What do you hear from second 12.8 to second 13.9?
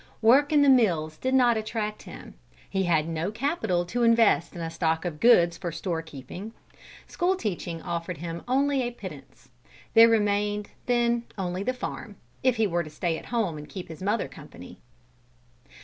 to stay at home and keep